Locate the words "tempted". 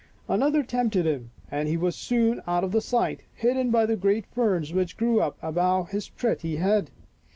0.63-1.05